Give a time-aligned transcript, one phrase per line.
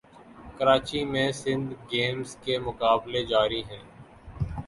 [0.57, 3.83] کراچی میں سندھ گیمز کے مقابلے جاری ہیں